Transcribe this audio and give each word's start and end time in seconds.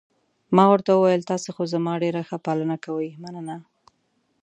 ما 0.55 0.65
ورته 0.71 0.91
وویل: 0.93 1.21
تاسي 1.31 1.49
خو 1.55 1.63
زما 1.73 1.93
ډېره 2.03 2.21
ښه 2.27 2.37
پالنه 2.45 2.77
کوئ، 2.85 3.09
مننه. 3.23 3.55